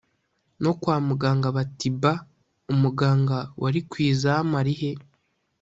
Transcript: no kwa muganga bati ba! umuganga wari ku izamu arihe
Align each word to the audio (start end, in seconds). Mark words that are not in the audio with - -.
no 0.63 0.71
kwa 0.81 0.95
muganga 1.07 1.47
bati 1.57 1.89
ba! 2.01 2.13
umuganga 2.73 3.37
wari 3.61 3.79
ku 3.89 3.95
izamu 4.09 4.53
arihe 4.61 4.91